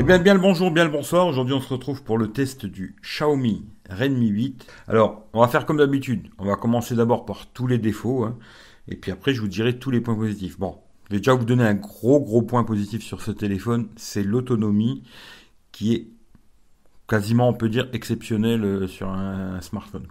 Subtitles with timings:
[0.00, 1.26] Eh bien, bien le bonjour, bien le bonsoir.
[1.26, 4.72] Aujourd'hui, on se retrouve pour le test du Xiaomi Redmi 8.
[4.86, 6.28] Alors, on va faire comme d'habitude.
[6.38, 8.22] On va commencer d'abord par tous les défauts.
[8.24, 8.38] hein.
[8.86, 10.56] et puis après, je vous dirai tous les points positifs.
[10.56, 10.78] Bon,
[11.10, 13.88] déjà vous donner un gros, gros point positif sur ce téléphone.
[13.96, 15.02] C'est l'autonomie
[15.72, 16.06] qui est
[17.08, 20.06] quasiment, on peut dire, exceptionnelle euh, sur un, smartphone.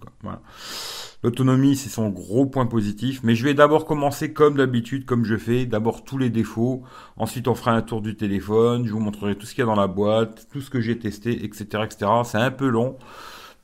[1.24, 3.22] L'autonomie, c'est son gros point positif.
[3.24, 5.66] Mais je vais d'abord commencer comme d'habitude, comme je fais.
[5.66, 6.84] D'abord tous les défauts.
[7.18, 8.86] Ensuite, on fera un tour du téléphone.
[8.86, 11.00] Je vous montrerai tout ce qu'il y a dans la boîte, tout ce que j'ai
[11.00, 12.12] testé, etc., etc.
[12.24, 12.98] C'est un peu long,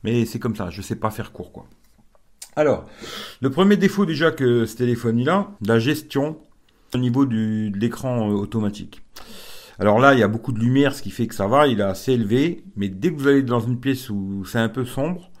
[0.02, 0.70] mais c'est comme ça.
[0.70, 1.66] Je sais pas faire court, quoi.
[2.56, 2.86] Alors,
[3.40, 6.38] le premier défaut déjà que ce téléphone a, la gestion
[6.94, 9.02] au niveau du, de l'écran euh, automatique.
[9.80, 11.80] Alors là, il y a beaucoup de lumière, ce qui fait que ça va, il
[11.80, 14.84] est assez élevé, mais dès que vous allez dans une pièce où c'est un peu
[14.84, 15.32] sombre,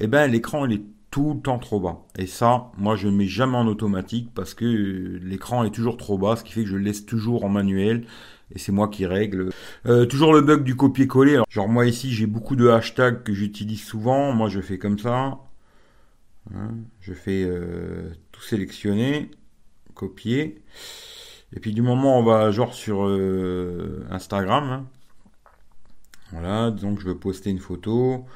[0.00, 0.82] eh ben l'écran il est
[1.14, 2.00] tout le temps trop bas.
[2.18, 4.64] Et ça, moi je ne mets jamais en automatique parce que
[5.22, 8.04] l'écran est toujours trop bas, ce qui fait que je le laisse toujours en manuel.
[8.52, 9.50] Et c'est moi qui règle.
[9.86, 11.42] Euh, toujours le bug du copier-coller.
[11.48, 14.32] Genre moi ici j'ai beaucoup de hashtags que j'utilise souvent.
[14.32, 15.38] Moi je fais comme ça.
[16.52, 19.30] Hein, je fais euh, tout sélectionner,
[19.94, 20.64] copier.
[21.52, 24.86] Et puis du moment on va genre sur euh, Instagram, hein.
[26.32, 28.26] voilà, donc je veux poster une photo,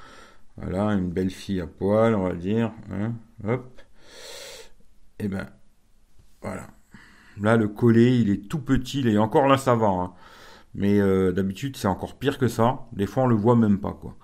[0.61, 3.13] voilà, une belle fille à poil, on va dire, hein,
[3.47, 3.81] hop,
[5.19, 5.49] et ben
[6.43, 6.69] voilà.
[7.41, 10.13] Là le collet il est tout petit, et encore là ça va, hein.
[10.75, 12.87] mais euh, d'habitude c'est encore pire que ça.
[12.93, 14.17] Des fois on le voit même pas quoi.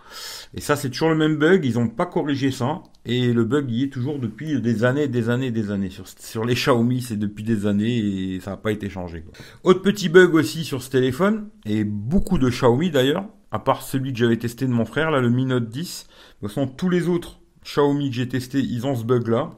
[0.55, 2.83] Et ça c'est toujours le même bug, ils ont pas corrigé ça.
[3.07, 5.91] Et le bug y est toujours depuis des années, des années, des années.
[6.19, 9.25] Sur, les Xiaomi, c'est depuis des années et ça n'a pas été changé.
[9.63, 14.13] Autre petit bug aussi sur ce téléphone, et beaucoup de Xiaomi d'ailleurs, à part celui
[14.13, 16.07] que j'avais testé de mon frère, là, le Mi Note 10.
[16.07, 19.53] De toute façon, tous les autres Xiaomi que j'ai testés, ils ont ce bug-là.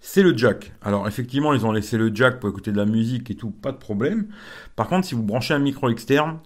[0.00, 0.72] C'est le jack.
[0.82, 3.70] Alors effectivement, ils ont laissé le jack pour écouter de la musique et tout, pas
[3.70, 4.26] de problème.
[4.74, 6.40] Par contre, si vous branchez un micro externe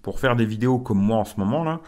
[0.00, 1.80] pour faire des vidéos comme moi en ce moment là,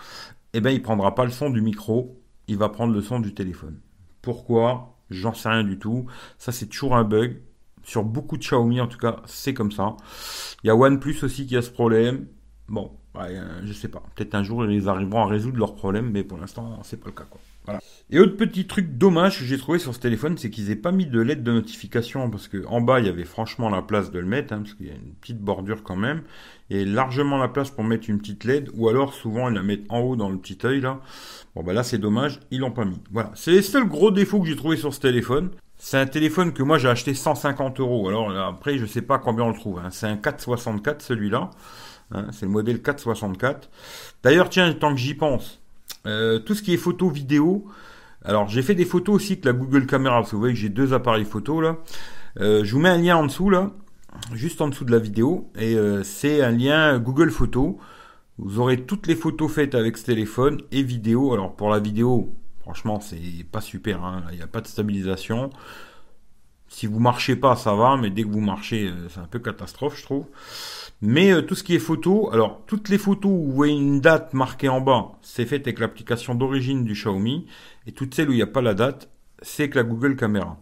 [0.52, 3.34] eh ben il prendra pas le son du micro il va prendre le son du
[3.34, 3.80] téléphone.
[4.22, 4.98] Pourquoi?
[5.10, 6.06] J'en sais rien du tout.
[6.38, 7.42] Ça, c'est toujours un bug.
[7.82, 9.96] Sur beaucoup de Xiaomi, en tout cas, c'est comme ça.
[10.62, 12.26] Il y a OnePlus aussi qui a ce problème.
[12.68, 14.02] Bon, euh, je sais pas.
[14.14, 17.12] Peut-être un jour, ils arriveront à résoudre leur problème, mais pour l'instant, c'est pas le
[17.12, 17.26] cas.
[18.10, 20.92] Et autre petit truc dommage que j'ai trouvé sur ce téléphone, c'est qu'ils aient pas
[20.92, 24.12] mis de LED de notification parce que en bas il y avait franchement la place
[24.12, 26.22] de le mettre, hein, parce qu'il y a une petite bordure quand même.
[26.70, 29.86] A largement la place pour mettre une petite LED, ou alors souvent ils la mettent
[29.88, 31.00] en haut dans le petit œil là.
[31.56, 33.00] Bon bah là c'est dommage, ils l'ont pas mis.
[33.10, 35.50] Voilà, c'est les seuls gros défauts que j'ai trouvé sur ce téléphone.
[35.78, 38.08] C'est un téléphone que moi j'ai acheté 150 euros.
[38.08, 39.80] Alors après je sais pas combien on le trouve.
[39.80, 39.90] Hein.
[39.90, 41.50] C'est un 464 celui-là.
[42.12, 43.68] Hein, c'est le modèle 464.
[44.22, 45.60] D'ailleurs tiens, tant que j'y pense.
[46.06, 47.66] Euh, tout ce qui est photo, vidéo.
[48.24, 50.60] Alors j'ai fait des photos aussi avec la Google Caméra, parce que vous voyez que
[50.60, 51.78] j'ai deux appareils photo là.
[52.40, 53.70] Euh, je vous mets un lien en dessous là,
[54.32, 57.74] juste en dessous de la vidéo, et euh, c'est un lien Google Photos.
[58.38, 61.32] Vous aurez toutes les photos faites avec ce téléphone et vidéo.
[61.32, 64.24] Alors pour la vidéo, franchement c'est pas super, hein.
[64.32, 65.50] il n'y a pas de stabilisation.
[66.68, 69.98] Si vous marchez pas, ça va, mais dès que vous marchez, c'est un peu catastrophe,
[69.98, 70.26] je trouve.
[71.02, 74.00] Mais euh, tout ce qui est photo, alors toutes les photos où vous voyez une
[74.00, 77.46] date marquée en bas, c'est fait avec l'application d'origine du Xiaomi.
[77.86, 79.10] Et toutes celles où il n'y a pas la date,
[79.42, 80.58] c'est avec la Google Caméra.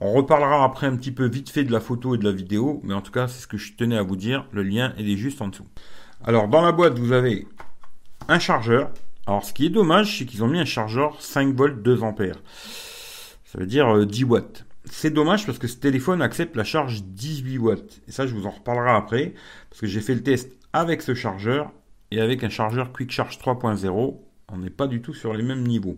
[0.00, 2.80] On reparlera après un petit peu vite fait de la photo et de la vidéo,
[2.84, 4.46] mais en tout cas c'est ce que je tenais à vous dire.
[4.50, 5.66] Le lien est juste en dessous.
[6.24, 7.46] Alors dans la boîte vous avez
[8.28, 8.90] un chargeur.
[9.26, 12.40] Alors ce qui est dommage c'est qu'ils ont mis un chargeur 5 volts 2 ampères.
[13.44, 17.02] Ça veut dire euh, 10 watts c'est dommage parce que ce téléphone accepte la charge
[17.04, 18.00] 18 watts.
[18.08, 19.34] Et ça, je vous en reparlerai après.
[19.68, 21.72] Parce que j'ai fait le test avec ce chargeur
[22.10, 24.18] et avec un chargeur Quick Charge 3.0.
[24.52, 25.96] On n'est pas du tout sur les mêmes niveaux.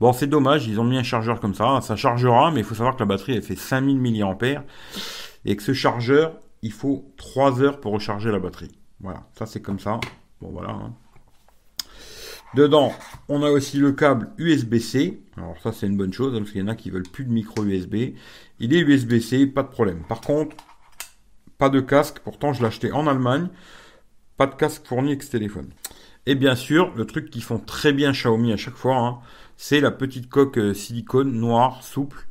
[0.00, 1.80] Bon, c'est dommage, ils ont mis un chargeur comme ça.
[1.82, 4.64] Ça chargera, mais il faut savoir que la batterie, elle fait 5000 mAh.
[5.44, 8.70] Et que ce chargeur, il faut 3 heures pour recharger la batterie.
[9.00, 10.00] Voilà, ça c'est comme ça.
[10.40, 10.70] Bon, voilà.
[10.70, 10.94] Hein.
[12.54, 12.92] Dedans,
[13.28, 15.20] on a aussi le câble USB-C.
[15.36, 17.24] Alors ça c'est une bonne chose, hein, parce qu'il y en a qui veulent plus
[17.24, 18.14] de micro USB.
[18.58, 20.02] Il est USB-C, pas de problème.
[20.08, 20.56] Par contre,
[21.58, 22.18] pas de casque.
[22.24, 23.48] Pourtant, je l'ai acheté en Allemagne.
[24.36, 25.70] Pas de casque fourni avec ce téléphone.
[26.26, 29.18] Et bien sûr, le truc qu'ils font très bien Xiaomi à chaque fois, hein,
[29.56, 32.26] c'est la petite coque euh, silicone noire, souple.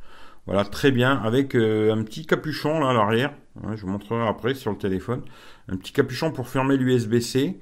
[0.46, 3.32] Voilà, très bien, avec euh, un petit capuchon là à l'arrière.
[3.74, 5.22] Je vous montrerai après sur le téléphone.
[5.68, 7.60] Un petit capuchon pour fermer l'USB-C.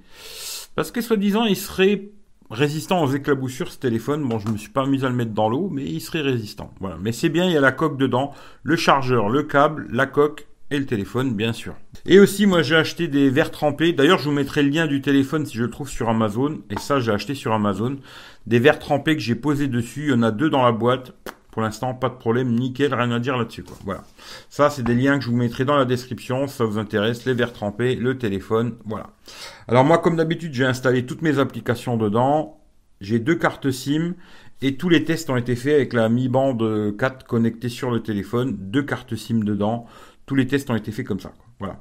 [0.75, 2.11] Parce que soi-disant, il serait
[2.51, 4.27] résistant aux éclaboussures ce téléphone.
[4.27, 6.73] Bon, je me suis pas mis à le mettre dans l'eau, mais il serait résistant.
[6.81, 6.97] Voilà.
[7.01, 10.47] Mais c'est bien, il y a la coque dedans, le chargeur, le câble, la coque
[10.71, 11.75] et le téléphone, bien sûr.
[12.05, 13.93] Et aussi, moi, j'ai acheté des verres trempés.
[13.93, 16.59] D'ailleurs, je vous mettrai le lien du téléphone si je le trouve sur Amazon.
[16.71, 17.97] Et ça, j'ai acheté sur Amazon.
[18.47, 20.05] Des verres trempés que j'ai posés dessus.
[20.05, 21.15] Il y en a deux dans la boîte.
[21.59, 23.65] Pour l'instant, pas de problème, nickel, rien à dire là-dessus.
[23.85, 24.05] Voilà.
[24.49, 27.35] Ça, c'est des liens que je vous mettrai dans la description, ça vous intéresse, les
[27.35, 29.09] verres trempés, le téléphone, voilà.
[29.67, 32.61] Alors moi, comme d'habitude, j'ai installé toutes mes applications dedans.
[33.01, 34.15] J'ai deux cartes SIM
[34.63, 36.57] et tous les tests ont été faits avec la Mi Band
[36.97, 39.87] 4 connectée sur le téléphone, deux cartes SIM dedans.
[40.27, 41.33] Tous les tests ont été faits comme ça.
[41.59, 41.81] Voilà.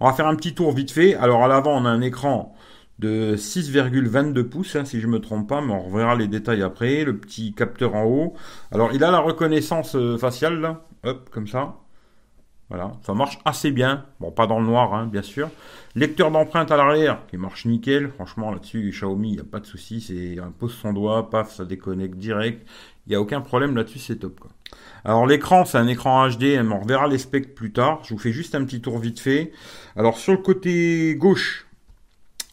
[0.00, 1.14] On va faire un petit tour vite fait.
[1.14, 2.56] Alors à l'avant, on a un écran
[2.98, 7.04] de 6,22 pouces, hein, si je me trompe pas, mais on reverra les détails après.
[7.04, 8.34] Le petit capteur en haut.
[8.70, 10.84] Alors, il a la reconnaissance euh, faciale, là.
[11.04, 11.76] Hop, comme ça.
[12.68, 14.06] Voilà, ça marche assez bien.
[14.18, 15.50] Bon, pas dans le noir, hein, bien sûr.
[15.94, 18.08] Lecteur d'empreinte à l'arrière, qui marche nickel.
[18.08, 20.00] Franchement, là-dessus, Xiaomi, il n'y a pas de souci.
[20.00, 22.66] C'est un pose son doigt, paf, ça déconnecte direct.
[23.06, 24.40] Il n'y a aucun problème là-dessus, c'est top.
[24.40, 24.50] Quoi.
[25.04, 28.00] Alors l'écran, c'est un écran HD, on reverra les specs plus tard.
[28.04, 29.52] Je vous fais juste un petit tour vite fait.
[29.96, 31.66] Alors sur le côté gauche,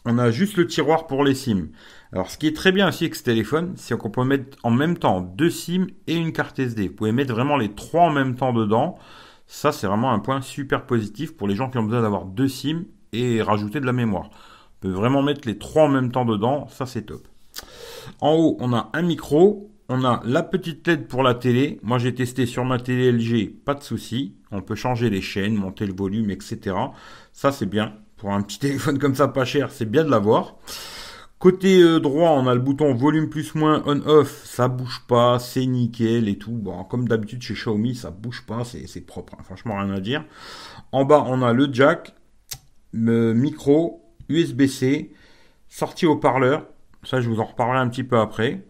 [0.06, 1.68] on a juste le tiroir pour les SIM.
[2.12, 4.72] Alors, ce qui est très bien aussi avec ce téléphone, c'est qu'on peut mettre en
[4.72, 6.88] même temps deux SIM et une carte SD.
[6.88, 8.98] Vous pouvez mettre vraiment les trois en même temps dedans.
[9.46, 12.48] Ça, c'est vraiment un point super positif pour les gens qui ont besoin d'avoir deux
[12.48, 14.30] SIM et rajouter de la mémoire.
[14.32, 16.68] On peut vraiment mettre les trois en même temps dedans.
[16.70, 17.28] Ça, c'est top.
[18.22, 19.70] En haut, on a un micro.
[19.92, 21.80] On a la petite LED pour la télé.
[21.82, 24.36] Moi, j'ai testé sur ma télé LG, pas de souci.
[24.52, 26.76] On peut changer les chaînes, monter le volume, etc.
[27.34, 30.56] Ça, c'est bien pour un petit téléphone comme ça pas cher, c'est bien de l'avoir.
[31.40, 35.66] Côté euh, droit, on a le bouton volume plus moins on-off, ça bouge pas, c'est
[35.66, 36.52] nickel et tout.
[36.52, 39.44] Bon, comme d'habitude chez Xiaomi, ça bouge pas, c'est propre, hein.
[39.44, 40.26] franchement rien à dire.
[40.92, 42.14] En bas, on a le jack,
[42.92, 45.12] le micro, USB-C,
[45.70, 46.66] sortie haut-parleur,
[47.04, 48.62] ça je vous en reparlerai un petit peu après.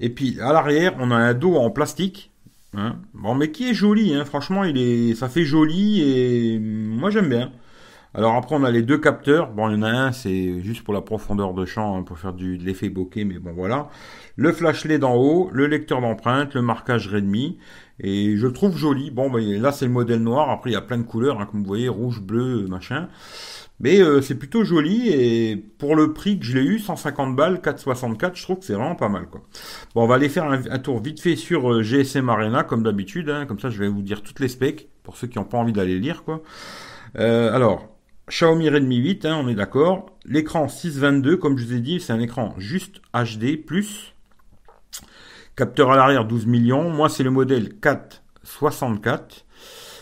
[0.00, 2.32] Et puis à l'arrière, on a un dos en plastique,
[2.74, 2.96] hein.
[3.14, 4.24] bon mais qui est joli, hein.
[4.24, 7.52] franchement il est, ça fait joli et moi j'aime bien.
[8.14, 9.52] Alors après, on a les deux capteurs.
[9.52, 12.18] Bon, il y en a un, c'est juste pour la profondeur de champ, hein, pour
[12.18, 13.88] faire du, de l'effet bokeh, mais bon, voilà.
[14.36, 17.58] Le flash LED en haut, le lecteur d'empreinte, le marquage Redmi.
[18.00, 19.10] Et je trouve joli.
[19.10, 20.50] Bon, ben, là, c'est le modèle noir.
[20.50, 23.08] Après, il y a plein de couleurs, hein, comme vous voyez, rouge, bleu, machin.
[23.78, 27.60] Mais euh, c'est plutôt joli et pour le prix que je l'ai eu, 150 balles,
[27.62, 29.26] 4,64, je trouve que c'est vraiment pas mal.
[29.26, 29.40] Quoi.
[29.94, 33.30] Bon, on va aller faire un, tour vite fait sur euh, GSM Arena, comme d'habitude.
[33.30, 33.46] Hein.
[33.46, 35.72] comme ça, je vais vous dire toutes les specs, pour ceux qui n'ont pas envie
[35.72, 36.24] d'aller lire.
[36.24, 36.42] quoi.
[37.18, 37.88] Euh, alors,
[38.30, 40.06] Xiaomi Redmi 8, hein, on est d'accord.
[40.24, 43.64] L'écran 622, comme je vous ai dit, c'est un écran juste HD+.
[45.56, 46.90] Capteur à l'arrière 12 millions.
[46.90, 49.44] Moi, c'est le modèle 464.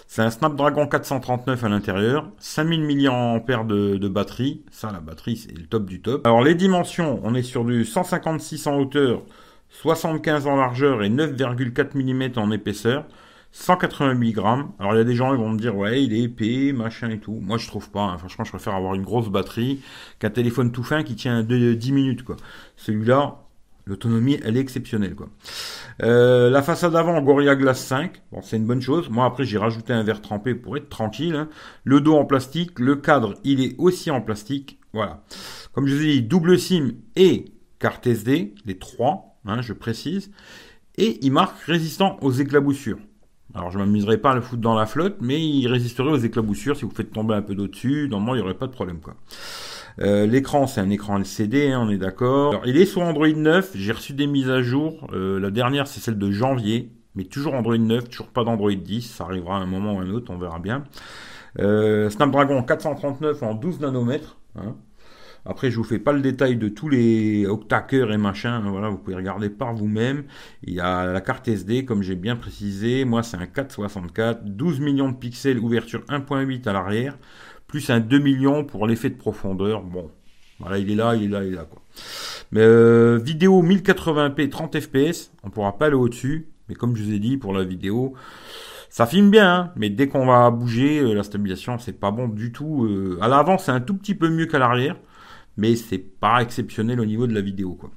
[0.06, 2.30] C'est un Snapdragon 439 à l'intérieur.
[2.38, 4.62] 5000 mAh de, de batterie.
[4.70, 6.26] Ça, la batterie, c'est le top du top.
[6.26, 9.22] Alors, les dimensions, on est sur du 156 en hauteur,
[9.70, 13.06] 75 en largeur et 9,4 mm en épaisseur.
[13.52, 14.72] 188 grammes.
[14.78, 17.10] Alors il y a des gens qui vont me dire ouais il est épais, machin
[17.10, 17.38] et tout.
[17.42, 18.02] Moi je trouve pas.
[18.02, 18.18] Hein.
[18.18, 19.80] Franchement je préfère avoir une grosse batterie
[20.18, 22.36] qu'un téléphone tout fin qui tient 10 minutes quoi.
[22.76, 23.38] Celui-là,
[23.86, 25.28] l'autonomie elle est exceptionnelle quoi.
[26.02, 29.08] Euh, la façade avant Gorilla Glass 5, bon c'est une bonne chose.
[29.08, 31.34] Moi après j'ai rajouté un verre trempé pour être tranquille.
[31.34, 31.48] Hein.
[31.84, 34.78] Le dos en plastique, le cadre il est aussi en plastique.
[34.92, 35.22] Voilà.
[35.72, 40.30] Comme je vous ai dit, double SIM et carte SD, les trois, hein, je précise.
[40.96, 42.98] Et il marque résistant aux éclaboussures.
[43.54, 46.76] Alors je m'amuserai pas à le foutre dans la flotte, mais il résisterait aux éclaboussures
[46.76, 48.08] si vous faites tomber un peu d'eau dessus.
[48.10, 49.14] Normalement, il n'y aurait pas de problème quoi.
[50.00, 52.62] Euh, l'écran, c'est un écran LCD, hein, on est d'accord.
[52.66, 53.72] Il est sur Android 9.
[53.74, 55.08] J'ai reçu des mises à jour.
[55.12, 59.02] Euh, la dernière, c'est celle de janvier, mais toujours Android 9, toujours pas d'Android 10.
[59.02, 60.84] Ça arrivera à un moment ou à un autre, on verra bien.
[61.58, 64.36] Euh, Snapdragon 439 en 12 nanomètres.
[64.56, 64.76] Hein.
[65.50, 68.60] Après, je vous fais pas le détail de tous les octa-cœurs et machin.
[68.68, 70.24] Voilà, vous pouvez regarder par vous-même.
[70.62, 73.06] Il y a la carte SD, comme j'ai bien précisé.
[73.06, 77.16] Moi, c'est un 464, 12 millions de pixels, ouverture 1.8 à l'arrière,
[77.66, 79.82] plus un 2 millions pour l'effet de profondeur.
[79.82, 80.10] Bon,
[80.60, 81.80] voilà, il est là, il est là, il est là, quoi.
[82.52, 86.48] Mais euh, vidéo 1080p 30 fps, on pourra pas aller au-dessus.
[86.68, 88.12] Mais comme je vous ai dit pour la vidéo,
[88.90, 89.72] ça filme bien, hein.
[89.76, 92.84] mais dès qu'on va bouger, euh, la stabilisation c'est pas bon du tout.
[92.84, 94.96] Euh, à l'avant c'est un tout petit peu mieux qu'à l'arrière
[95.58, 97.90] mais c'est pas exceptionnel au niveau de la vidéo quoi.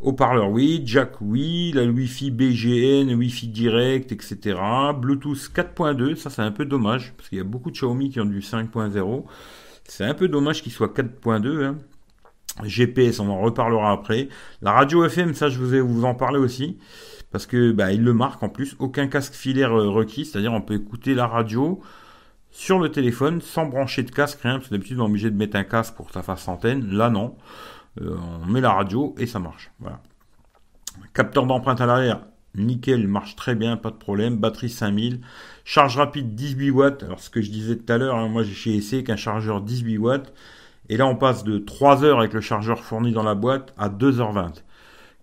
[0.00, 4.58] Haut-parleur oui, jack oui, la Wi-Fi BGN, Wi-Fi direct, etc.
[4.98, 8.20] Bluetooth 4.2, ça c'est un peu dommage parce qu'il y a beaucoup de Xiaomi qui
[8.20, 9.24] ont du 5.0.
[9.84, 11.64] C'est un peu dommage qu'il soit 4.2.
[11.64, 11.76] Hein.
[12.64, 14.28] GPS, on en reparlera après.
[14.62, 16.78] La radio FM, ça je vous ai vous en parler aussi
[17.32, 18.76] parce que bah, il le marque en plus.
[18.78, 21.80] Aucun casque filaire euh, requis, c'est-à-dire on peut écouter la radio
[22.52, 25.36] sur le téléphone sans brancher de casque, rien, parce que d'habitude on est obligé de
[25.36, 26.86] mettre un casque pour que ça fasse antenne.
[26.94, 27.34] Là non.
[28.00, 29.70] Euh, on met la radio et ça marche.
[29.80, 30.00] Voilà.
[31.14, 32.20] Capteur d'empreinte à l'arrière,
[32.54, 34.36] nickel, marche très bien, pas de problème.
[34.36, 35.20] Batterie 5000.
[35.64, 37.02] Charge rapide 18 watts.
[37.02, 39.98] Alors ce que je disais tout à l'heure, hein, moi j'ai essayé qu'un chargeur 18
[39.98, 40.32] watts.
[40.90, 43.88] Et là on passe de 3 heures avec le chargeur fourni dans la boîte à
[43.88, 44.62] 2h20.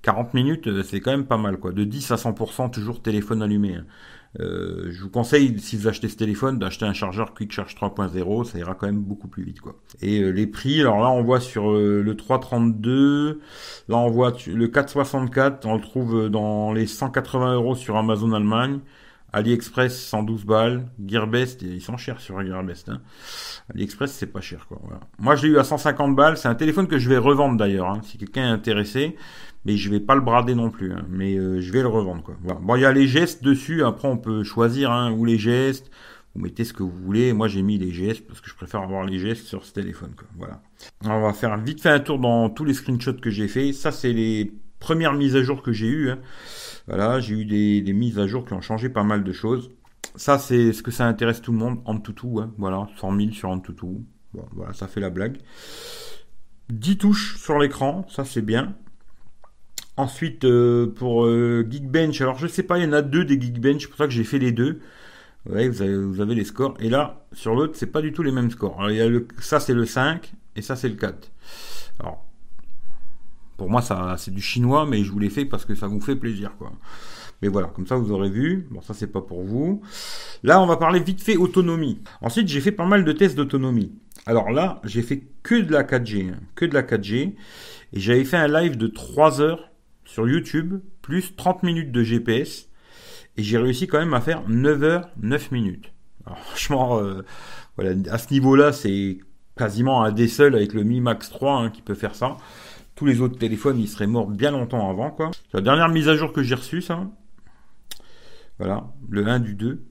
[0.01, 1.71] 40 minutes, euh, c'est quand même pas mal, quoi.
[1.71, 3.75] De 10 à 100%, toujours téléphone allumé.
[3.75, 3.85] Hein.
[4.39, 8.43] Euh, je vous conseille, si vous achetez ce téléphone, d'acheter un chargeur Quick Charge 3.0,
[8.43, 9.75] ça ira quand même beaucoup plus vite, quoi.
[10.01, 13.41] Et euh, les prix, alors là, on voit sur le 332,
[13.87, 18.79] là, on voit le 464, on le trouve dans les 180 euros sur Amazon Allemagne.
[19.33, 22.89] AliExpress 112 balles, Gearbest, ils sont chers sur Gearbest.
[22.89, 23.01] Hein.
[23.73, 24.79] AliExpress c'est pas cher quoi.
[25.19, 27.89] Moi je l'ai eu à 150 balles, c'est un téléphone que je vais revendre d'ailleurs,
[27.89, 29.15] hein, si quelqu'un est intéressé,
[29.65, 32.23] mais je vais pas le brader non plus, hein, mais euh, je vais le revendre
[32.23, 32.35] quoi.
[32.61, 35.91] Bon il y a les gestes dessus, après on peut choisir hein, ou les gestes,
[36.35, 37.33] vous mettez ce que vous voulez.
[37.33, 40.13] Moi j'ai mis les gestes parce que je préfère avoir les gestes sur ce téléphone
[40.15, 40.27] quoi.
[40.37, 40.61] Voilà.
[41.05, 43.73] On va faire vite fait un tour dans tous les screenshots que j'ai fait.
[43.73, 46.11] Ça c'est les premières mises à jour que j'ai eues.
[46.11, 46.19] Hein.
[46.87, 49.69] Voilà, j'ai eu des, mises à jour qui ont changé pas mal de choses.
[50.15, 53.49] Ça, c'est ce que ça intéresse tout le monde, en hein, voilà, 100 000 sur
[53.49, 53.85] Antutu.
[54.33, 55.37] Bon, voilà, ça fait la blague.
[56.69, 58.75] 10 touches sur l'écran, ça c'est bien.
[59.97, 63.39] Ensuite, euh, pour euh, Geekbench, alors je sais pas, il y en a deux des
[63.39, 64.79] Geekbench, c'est pour ça que j'ai fait les deux.
[65.45, 66.75] Vous avez, vous avez les scores.
[66.79, 68.77] Et là, sur l'autre, c'est pas du tout les mêmes scores.
[68.77, 71.31] Alors, il y a le, ça c'est le 5 et ça c'est le 4.
[71.99, 72.25] Alors,
[73.59, 75.99] pour moi, ça, c'est du chinois, mais je vous l'ai fait parce que ça vous
[75.99, 76.71] fait plaisir, quoi.
[77.41, 78.67] Mais voilà, comme ça vous aurez vu.
[78.71, 79.81] Bon, ça c'est pas pour vous.
[80.43, 81.99] Là, on va parler vite fait autonomie.
[82.21, 83.91] Ensuite, j'ai fait pas mal de tests d'autonomie.
[84.25, 87.35] Alors là, j'ai fait que de la 4G, hein, que de la 4G.
[87.93, 89.69] Et j'avais fait un live de 3 heures
[90.05, 92.69] sur YouTube, plus 30 minutes de GPS.
[93.35, 95.91] Et j'ai réussi quand même à faire 9 heures, 9 minutes.
[96.25, 97.23] Alors, franchement, euh,
[97.75, 99.19] voilà, à ce niveau-là, c'est
[99.57, 102.37] quasiment un des seuls avec le Mi Max 3 hein, qui peut faire ça.
[102.99, 105.31] Tous les autres téléphones, ils seraient morts bien longtemps avant, quoi.
[105.53, 107.09] La dernière mise à jour que j'ai reçue, ça.
[108.57, 109.85] Voilà, le 1 du 2.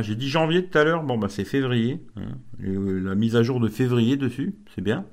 [0.00, 2.02] j'ai dit janvier tout à l'heure, bon bah c'est février.
[2.16, 2.38] Hein.
[2.62, 5.04] Euh, la mise à jour de février dessus, c'est bien.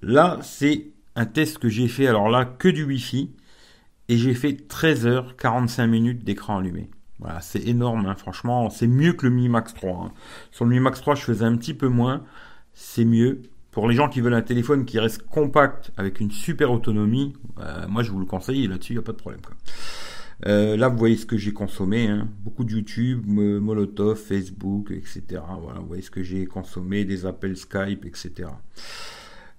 [0.00, 3.30] Là, c'est un test que j'ai fait, alors là, que du Wi-Fi.
[4.08, 6.88] Et j'ai fait 13 h 45 minutes d'écran allumé.
[7.18, 8.14] Voilà, c'est énorme, hein.
[8.14, 10.06] franchement, c'est mieux que le Mi Max 3.
[10.06, 10.12] Hein.
[10.52, 12.24] Sur le Mi Max 3, je faisais un petit peu moins.
[12.72, 13.42] C'est mieux.
[13.74, 17.88] Pour les gens qui veulent un téléphone qui reste compact avec une super autonomie, euh,
[17.88, 19.40] moi je vous le conseille là-dessus il n'y a pas de problème.
[20.46, 22.28] Euh, là vous voyez ce que j'ai consommé, hein.
[22.44, 25.42] beaucoup de YouTube, Molotov, Facebook, etc.
[25.60, 28.48] Voilà, vous voyez ce que j'ai consommé, des appels Skype, etc.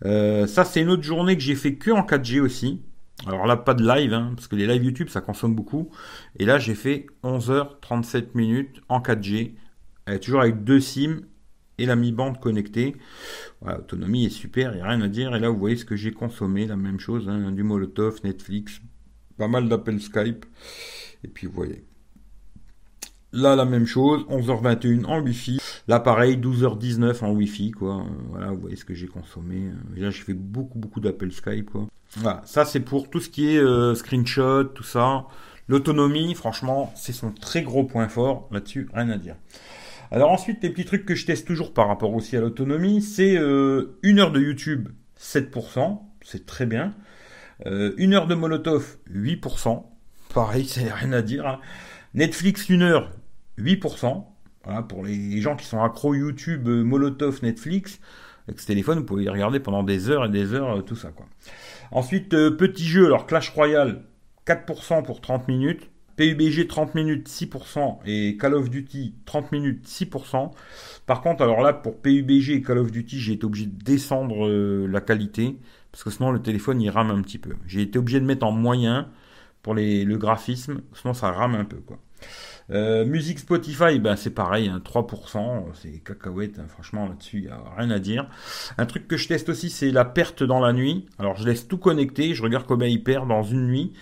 [0.06, 2.80] Euh, ça c'est une autre journée que j'ai fait que en 4G aussi.
[3.28, 5.90] Alors là pas de live, hein, parce que les lives YouTube ça consomme beaucoup.
[6.40, 9.56] Et là j'ai fait 11h37 minutes en 4G,
[10.22, 11.20] toujours avec deux SIM
[11.78, 12.96] et la mi-bande connectée.
[13.62, 15.36] Voilà, autonomie est super, il n'y a rien à dire.
[15.36, 18.82] Et là, vous voyez ce que j'ai consommé, la même chose, hein, du Molotov, Netflix,
[19.38, 20.46] pas mal d'appels Skype.
[21.24, 21.84] Et puis, vous voyez.
[23.34, 25.60] Là, la même chose, 11h21 en Wi-Fi.
[25.90, 28.06] Là, pareil, 12h19 en Wi-Fi, quoi.
[28.30, 29.72] Voilà, vous voyez ce que j'ai consommé.
[29.98, 31.88] Là, j'ai fait beaucoup, beaucoup d'appels Skype, quoi.
[32.18, 35.26] Voilà, ça, c'est pour tout ce qui est euh, screenshot, tout ça.
[35.68, 38.48] L'autonomie, franchement, c'est son très gros point fort.
[38.52, 39.36] Là-dessus, rien à dire.
[40.12, 43.38] Alors ensuite, les petits trucs que je teste toujours par rapport aussi à l'autonomie, c'est
[43.38, 46.94] euh, une heure de YouTube, 7%, c'est très bien.
[47.66, 49.84] Euh, une heure de Molotov, 8%,
[50.34, 51.48] pareil, c'est rien à dire.
[51.48, 51.60] Hein.
[52.14, 53.12] Netflix, une heure,
[53.60, 54.26] 8%.
[54.64, 58.00] Voilà, pour les gens qui sont accros YouTube, euh, Molotov, Netflix,
[58.48, 61.10] avec ce téléphone, vous pouvez y regarder pendant des heures et des heures, tout ça.
[61.10, 61.26] quoi.
[61.92, 64.04] Ensuite, petit jeu, alors Clash Royale,
[64.46, 65.90] 4% pour 30 minutes.
[66.18, 70.52] PUBG 30 minutes 6% et Call of Duty 30 minutes 6%.
[71.06, 74.48] Par contre, alors là, pour PUBG et Call of Duty, j'ai été obligé de descendre
[74.48, 75.58] euh, la qualité
[75.92, 77.52] parce que sinon le téléphone il rame un petit peu.
[77.68, 79.08] J'ai été obligé de mettre en moyen
[79.62, 82.00] pour les, le graphisme, sinon ça rame un peu quoi.
[82.72, 87.50] Euh, musique Spotify, ben c'est pareil, 3%, hein, c'est cacahuète, hein, franchement là-dessus, il n'y
[87.50, 88.28] a rien à dire.
[88.78, 91.06] Un truc que je teste aussi, c'est la perte dans la nuit.
[91.18, 93.94] Alors je laisse tout connecté, je regarde combien il perd dans une nuit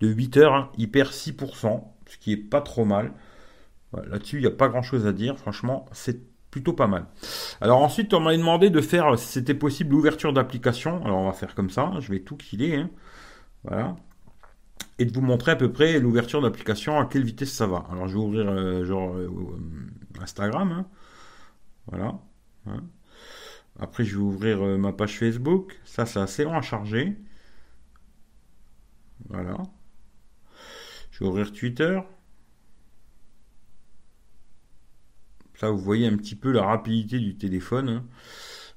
[0.00, 3.12] de 8 heures, hein, il perd 6%, ce qui est pas trop mal.
[3.92, 5.36] Là-dessus, il n'y a pas grand-chose à dire.
[5.38, 7.06] Franchement, c'est plutôt pas mal.
[7.60, 11.04] Alors ensuite, on m'a demandé de faire, si c'était possible, l'ouverture d'application.
[11.04, 11.92] Alors on va faire comme ça.
[12.00, 12.76] Je vais tout killer.
[12.76, 12.90] Hein.
[13.64, 13.96] Voilà.
[14.98, 17.86] Et de vous montrer à peu près l'ouverture d'application, à quelle vitesse ça va.
[17.90, 20.72] Alors je vais ouvrir euh, euh, euh, Instagram.
[20.72, 20.86] Hein.
[21.86, 22.18] Voilà.
[23.78, 25.80] Après, je vais ouvrir ma page Facebook.
[25.84, 27.16] Ça, c'est assez long à charger.
[29.28, 29.56] Voilà
[31.24, 32.00] ouvrir Twitter?
[35.54, 37.88] Ça, vous voyez un petit peu la rapidité du téléphone.
[37.88, 38.04] Hein.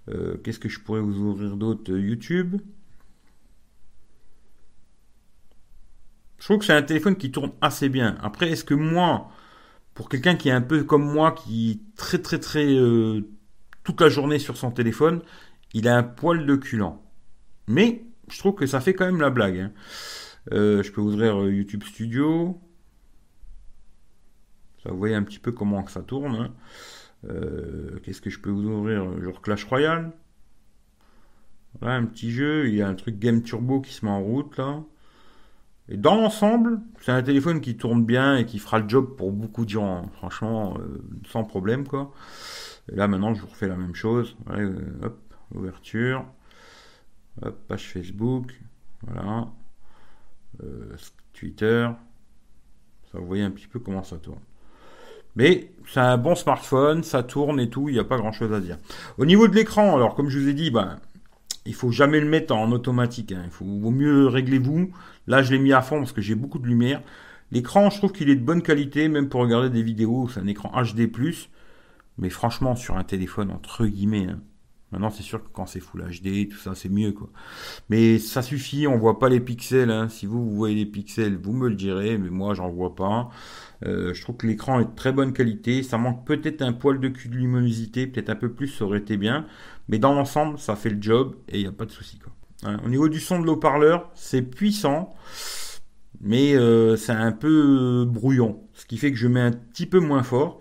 [0.09, 1.91] Euh, qu'est-ce que je pourrais vous ouvrir d'autre?
[1.91, 2.57] YouTube?
[6.39, 8.17] Je trouve que c'est un téléphone qui tourne assez bien.
[8.21, 9.31] Après, est-ce que moi,
[9.93, 13.21] pour quelqu'un qui est un peu comme moi, qui est très très très euh,
[13.85, 15.21] toute la journée sur son téléphone,
[15.73, 17.01] il a un poil de culant.
[17.67, 19.57] Mais je trouve que ça fait quand même la blague.
[19.57, 19.71] Hein.
[20.51, 22.59] Je peux ouvrir YouTube Studio.
[24.83, 26.35] Ça, vous voyez un petit peu comment ça tourne.
[26.35, 26.53] Hein.
[28.03, 29.21] Qu'est-ce que je peux vous ouvrir?
[29.21, 30.11] Genre Clash Royale.
[31.79, 32.67] Voilà, un petit jeu.
[32.67, 34.83] Il y a un truc Game Turbo qui se met en route là.
[35.89, 39.31] Et dans l'ensemble, c'est un téléphone qui tourne bien et qui fera le job pour
[39.31, 39.97] beaucoup de gens.
[39.97, 40.09] Hein.
[40.13, 40.77] Franchement,
[41.27, 42.13] sans problème quoi.
[42.91, 44.35] Et là maintenant, je vous refais la même chose.
[45.01, 45.19] hop,
[45.53, 46.25] ouverture.
[47.41, 48.59] Hop, page Facebook.
[49.01, 49.47] Voilà.
[51.33, 51.89] Twitter.
[53.11, 54.39] Ça, vous voyez un petit peu comment ça tourne.
[55.35, 58.53] Mais c'est un bon smartphone, ça tourne et tout, il n'y a pas grand chose
[58.53, 58.77] à dire.
[59.17, 60.99] Au niveau de l'écran, alors comme je vous ai dit, ben,
[61.65, 63.31] il faut jamais le mettre en automatique.
[63.31, 63.43] Hein.
[63.61, 64.91] Il vaut mieux régler vous.
[65.27, 67.01] Là, je l'ai mis à fond parce que j'ai beaucoup de lumière.
[67.51, 70.27] L'écran, je trouve qu'il est de bonne qualité, même pour regarder des vidéos.
[70.27, 71.09] C'est un écran HD+.
[72.17, 74.39] Mais franchement, sur un téléphone, entre guillemets, hein,
[74.93, 77.27] Maintenant, c'est sûr que quand c'est Full HD, tout ça, c'est mieux, quoi.
[77.89, 79.89] Mais ça suffit, on voit pas les pixels.
[79.89, 80.07] Hein.
[80.07, 83.31] Si vous, vous voyez les pixels, vous me le direz, mais moi, j'en vois pas.
[83.87, 85.81] Euh, je trouve que l'écran est de très bonne qualité.
[85.81, 88.99] Ça manque peut-être un poil de cul de luminosité, peut-être un peu plus, ça aurait
[88.99, 89.47] été bien.
[89.87, 92.31] Mais dans l'ensemble, ça fait le job et il n'y a pas de souci, quoi.
[92.65, 92.79] Hein.
[92.85, 95.15] Au niveau du son de l'haut-parleur, c'est puissant,
[96.21, 98.61] mais euh, c'est un peu brouillon.
[98.73, 100.59] Ce qui fait que je mets un petit peu moins fort.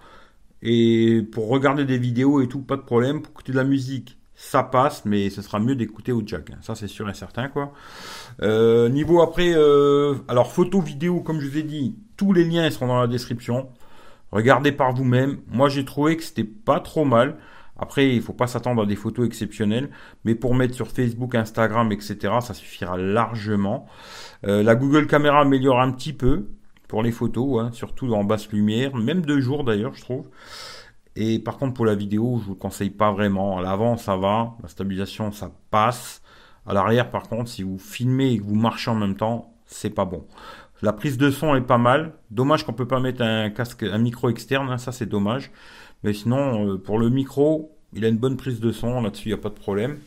[0.62, 3.20] Et pour regarder des vidéos et tout, pas de problème.
[3.20, 6.50] Pour écouter de la musique, ça passe, mais ce sera mieux d'écouter au jack.
[6.50, 6.58] Hein.
[6.62, 7.72] Ça, c'est sûr et certain, quoi.
[8.42, 12.68] Euh, niveau après, euh, alors photo, vidéo, comme je vous ai dit, tous les liens
[12.68, 13.68] seront dans la description.
[14.32, 15.38] Regardez par vous-même.
[15.46, 17.36] Moi, j'ai trouvé que c'était pas trop mal.
[17.78, 19.90] Après, il faut pas s'attendre à des photos exceptionnelles,
[20.24, 23.86] mais pour mettre sur Facebook, Instagram, etc., ça suffira largement.
[24.44, 26.48] Euh, la Google Caméra améliore un petit peu
[26.88, 30.26] pour les photos, hein, surtout en basse lumière, même de jour d'ailleurs, je trouve.
[31.16, 33.58] Et par contre, pour la vidéo, je vous conseille pas vraiment.
[33.58, 34.54] À l'avant, ça va.
[34.62, 36.22] La stabilisation, ça passe.
[36.66, 39.90] À l'arrière, par contre, si vous filmez et que vous marchez en même temps, c'est
[39.90, 40.24] pas bon.
[40.80, 42.14] La prise de son est pas mal.
[42.30, 44.68] Dommage qu'on peut pas mettre un casque, un micro externe.
[44.70, 45.50] Hein, ça, c'est dommage.
[46.02, 49.02] Mais sinon, euh, pour le micro, il a une bonne prise de son.
[49.02, 49.98] Là-dessus, il n'y a pas de problème.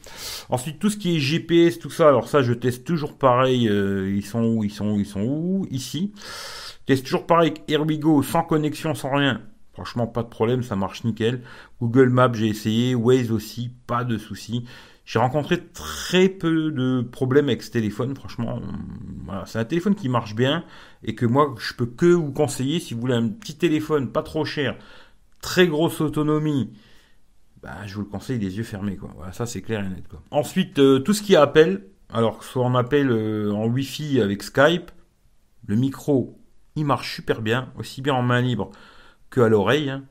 [0.50, 2.08] Ensuite, tout ce qui est GPS, tout ça.
[2.08, 3.70] Alors ça, je teste toujours pareil.
[3.70, 6.14] Euh, ils sont où Ils sont où Ils sont où Ici.
[6.16, 9.42] Je teste toujours pareil avec sans connexion, sans rien.
[9.76, 11.42] Franchement, pas de problème, ça marche nickel.
[11.82, 12.96] Google Maps, j'ai essayé.
[12.96, 14.64] Waze aussi, pas de soucis.
[15.06, 18.16] J'ai rencontré très peu de problèmes avec ce téléphone.
[18.16, 18.62] Franchement,
[19.46, 20.64] c'est un téléphone qui marche bien
[21.04, 24.24] et que moi, je peux que vous conseiller si vous voulez un petit téléphone pas
[24.24, 24.78] trop cher,
[25.42, 26.72] très grosse autonomie.
[27.62, 29.12] Bah, je vous le conseille les yeux fermés, quoi.
[29.18, 30.06] Voilà, ça c'est clair et net.
[30.32, 34.42] Ensuite, euh, tout ce qui est appel, alors soit en appel euh, en Wi-Fi avec
[34.42, 34.90] Skype,
[35.68, 36.40] le micro,
[36.78, 38.72] il marche super bien, aussi bien en main libre
[39.44, 39.90] à l'oreille.
[39.90, 40.04] Hein.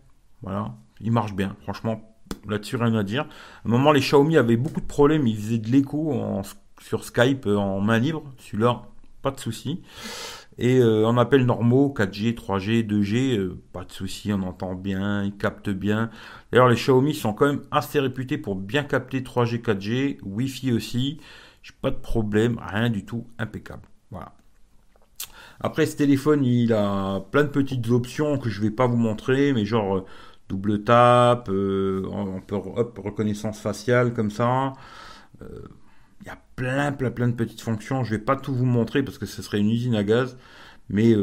[0.42, 1.56] Voilà, il marche bien.
[1.62, 2.00] Franchement,
[2.48, 3.24] là-dessus rien à dire.
[3.64, 5.26] À un moment, les Xiaomi avaient beaucoup de problèmes.
[5.26, 6.12] Ils faisaient de l'écho
[6.80, 8.24] sur Skype euh, en main libre.
[8.38, 8.82] Celui-là,
[9.22, 9.82] pas de souci.
[10.58, 15.36] Et euh, en appel normaux, 4G, 3G, 2G, pas de souci, on entend bien, il
[15.36, 16.10] capte bien.
[16.52, 21.18] D'ailleurs, les Xiaomi sont quand même assez réputés pour bien capter 3G, 4G, Wi-Fi aussi.
[21.80, 23.88] Pas de problème, rien du tout, impeccable.
[24.10, 24.32] Voilà.
[25.60, 29.52] Après, ce téléphone, il a plein de petites options que je vais pas vous montrer,
[29.52, 30.04] mais genre euh,
[30.48, 34.72] double tap, euh, on peut hop, reconnaissance faciale comme ça.
[35.42, 35.46] Euh,
[36.22, 38.04] il y a plein, plein, plein de petites fonctions.
[38.04, 40.36] Je vais pas tout vous montrer parce que ce serait une usine à gaz.
[40.90, 41.14] Mais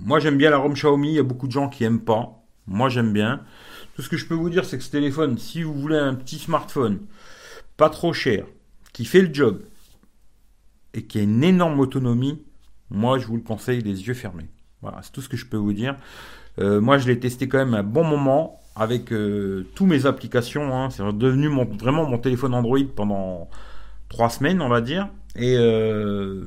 [0.00, 1.08] moi, j'aime bien la ROM Xiaomi.
[1.10, 2.44] Il y a beaucoup de gens qui aiment pas.
[2.66, 3.42] Moi, j'aime bien.
[3.94, 6.14] Tout ce que je peux vous dire, c'est que ce téléphone, si vous voulez un
[6.14, 7.00] petit smartphone,
[7.76, 8.46] pas trop cher,
[8.92, 9.62] qui fait le job
[10.94, 12.42] et qui a une énorme autonomie,
[12.90, 14.48] moi, je vous le conseille les yeux fermés.
[14.82, 15.96] Voilà, c'est tout ce que je peux vous dire.
[16.58, 20.74] Euh, moi, je l'ai testé quand même un bon moment avec euh, tous mes applications.
[20.74, 20.90] Hein.
[20.90, 23.48] C'est devenu mon, vraiment mon téléphone Android pendant
[24.08, 25.08] trois semaines, on va dire.
[25.36, 26.46] Et euh,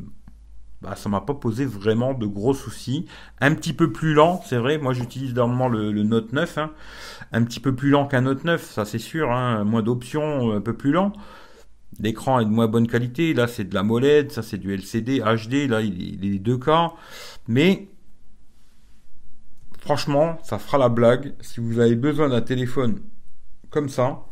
[0.82, 3.06] bah, ça m'a pas posé vraiment de gros soucis.
[3.40, 4.78] Un petit peu plus lent, c'est vrai.
[4.78, 6.58] Moi, j'utilise normalement le, le, Note 9.
[6.58, 6.72] Hein.
[7.34, 9.32] Un petit peu plus lent qu'un Note 9, ça c'est sûr.
[9.32, 9.64] Hein.
[9.66, 11.14] Moins d'options, un peu plus lent.
[12.02, 13.34] L'écran est de moins bonne qualité.
[13.34, 15.70] Là, c'est de la MOLED, ça c'est du LCD, HD.
[15.70, 16.94] Là, il est deux cas.
[17.48, 17.88] Mais
[19.80, 21.34] franchement, ça fera la blague.
[21.42, 23.02] Si vous avez besoin d'un téléphone
[23.70, 24.26] comme ça,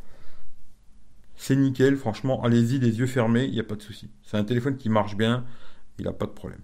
[1.35, 1.95] c'est nickel.
[1.95, 4.09] Franchement, allez-y les yeux fermés, il n'y a pas de souci.
[4.23, 5.45] C'est un téléphone qui marche bien.
[5.99, 6.61] Il n'a pas de problème.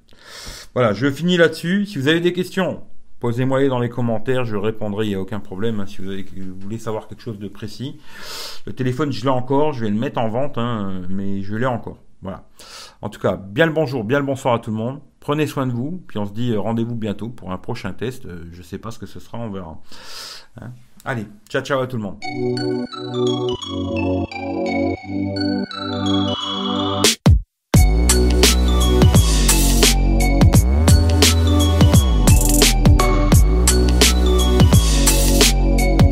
[0.74, 1.86] Voilà, je finis là-dessus.
[1.86, 2.84] Si vous avez des questions,
[3.20, 6.12] Posez-moi-les dans les commentaires, je répondrai, il n'y a aucun problème hein, si vous,
[6.60, 7.98] voulez savoir quelque chose de précis.
[8.66, 11.66] Le téléphone, je l'ai encore, je vais le mettre en vente, hein, mais je l'ai
[11.66, 11.98] encore.
[12.22, 12.44] Voilà.
[13.02, 15.00] En tout cas, bien le bonjour, bien le bonsoir à tout le monde.
[15.20, 18.26] Prenez soin de vous, puis on se dit euh, rendez-vous bientôt pour un prochain test.
[18.26, 19.80] Euh, je ne sais pas ce que ce sera, on verra.
[20.62, 20.72] Hein.
[21.04, 22.20] Allez, ciao ciao à tout le monde.